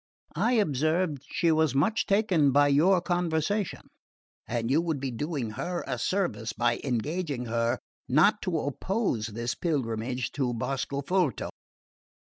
[0.35, 3.81] I observed she was much taken by your conversation,
[4.47, 7.77] and you would be doing her a service by engaging her
[8.09, 11.49] not to oppose this pilgrimage to Boscofolto.